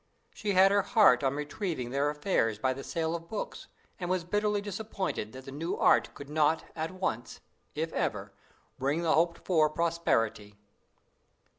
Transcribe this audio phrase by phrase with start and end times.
[0.33, 3.67] She had her heart on retrieving their affairs by the sale of books,
[3.99, 7.39] and was bitterly disappointed that the new art could not at once,
[7.75, 8.33] if ever,
[8.79, 10.55] bring the hoped for prosperity.